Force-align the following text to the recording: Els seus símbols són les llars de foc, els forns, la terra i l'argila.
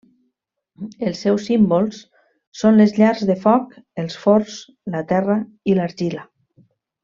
Els 1.09 1.19
seus 1.25 1.45
símbols 1.49 1.99
són 2.61 2.81
les 2.81 2.95
llars 3.01 3.21
de 3.33 3.37
foc, 3.45 3.77
els 4.05 4.19
forns, 4.25 4.59
la 4.97 5.07
terra 5.15 5.37
i 5.75 5.81
l'argila. 5.83 6.27